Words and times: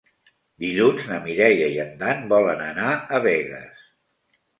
Dilluns 0.61 1.03
na 1.09 1.19
Mireia 1.25 1.67
i 1.73 1.77
en 1.83 1.91
Dan 1.99 2.23
volen 2.31 2.63
anar 2.69 2.89
a 2.95 3.21
Begues. 3.27 3.85